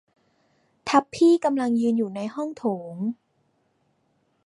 [0.89, 2.95] ทัพพี่กำลังยืนอยู่ในห้องโถง